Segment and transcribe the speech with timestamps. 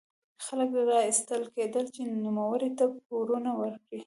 [0.45, 3.99] خلک اړ ایستل کېدل چې نوموړي ته پورونه ورکړي.